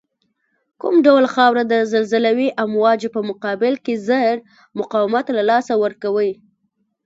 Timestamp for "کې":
3.85-3.93